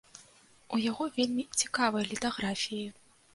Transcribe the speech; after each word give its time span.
У 0.77 0.79
яго 0.83 1.07
вельмі 1.17 1.45
цікавыя 1.59 2.09
літаграфіі. 2.15 2.83